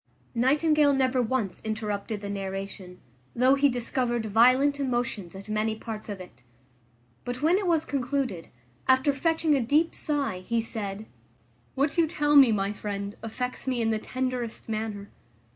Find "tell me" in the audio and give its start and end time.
12.07-12.51